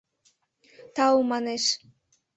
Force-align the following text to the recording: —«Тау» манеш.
—«Тау» 0.95 1.19
манеш. 1.29 1.63